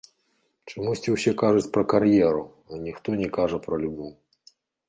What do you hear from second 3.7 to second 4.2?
любоў.